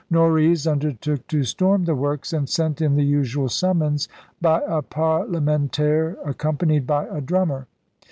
Norreys 0.09 0.65
undertook 0.65 1.27
to 1.27 1.43
storm 1.43 1.85
the 1.85 1.93
works 1.93 2.33
and 2.33 2.49
sent 2.49 2.81
in 2.81 2.95
the 2.95 3.03
usual 3.03 3.49
summons 3.49 4.09
by 4.41 4.63
a 4.65 4.81
parlementaire 4.81 6.17
accompanied 6.25 6.87
by 6.87 7.05
a 7.05 7.21
drummer. 7.21 7.67